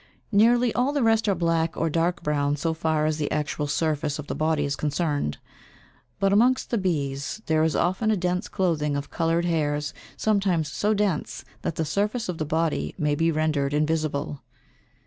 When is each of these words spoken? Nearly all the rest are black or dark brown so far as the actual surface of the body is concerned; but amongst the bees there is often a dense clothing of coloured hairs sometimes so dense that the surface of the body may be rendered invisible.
Nearly 0.31 0.73
all 0.73 0.93
the 0.93 1.03
rest 1.03 1.29
are 1.29 1.35
black 1.35 1.77
or 1.77 1.87
dark 1.87 2.23
brown 2.23 2.55
so 2.55 2.73
far 2.73 3.05
as 3.05 3.17
the 3.19 3.29
actual 3.29 3.67
surface 3.67 4.17
of 4.17 4.25
the 4.25 4.33
body 4.33 4.65
is 4.65 4.75
concerned; 4.75 5.37
but 6.19 6.33
amongst 6.33 6.71
the 6.71 6.79
bees 6.79 7.43
there 7.45 7.63
is 7.63 7.75
often 7.75 8.09
a 8.09 8.17
dense 8.17 8.47
clothing 8.47 8.95
of 8.95 9.11
coloured 9.11 9.45
hairs 9.45 9.93
sometimes 10.17 10.71
so 10.71 10.95
dense 10.95 11.45
that 11.61 11.75
the 11.75 11.85
surface 11.85 12.29
of 12.29 12.39
the 12.39 12.45
body 12.45 12.95
may 12.97 13.13
be 13.13 13.31
rendered 13.31 13.75
invisible. 13.75 14.41